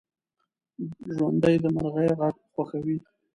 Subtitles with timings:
[1.13, 2.97] ژوندي د مرغیو غږ خوښوي